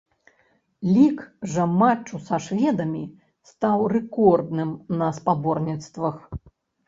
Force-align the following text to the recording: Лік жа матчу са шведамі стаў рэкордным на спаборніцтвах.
Лік 0.93 1.19
жа 1.55 1.65
матчу 1.81 2.21
са 2.29 2.39
шведамі 2.45 3.03
стаў 3.51 3.79
рэкордным 3.95 4.69
на 4.99 5.11
спаборніцтвах. 5.21 6.17